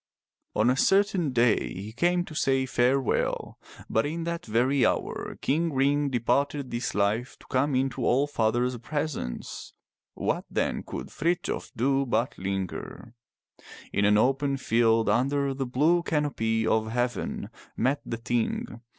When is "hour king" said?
4.83-5.71